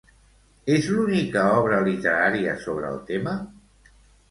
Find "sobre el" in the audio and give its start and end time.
2.65-2.99